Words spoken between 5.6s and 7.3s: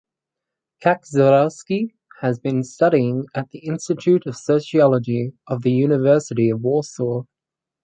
the University of Warsaw.